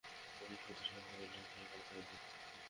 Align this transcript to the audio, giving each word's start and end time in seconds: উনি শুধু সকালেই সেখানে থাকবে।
উনি 0.41 0.55
শুধু 0.63 0.83
সকালেই 0.87 1.29
সেখানে 1.33 1.65
থাকবে। 1.81 2.15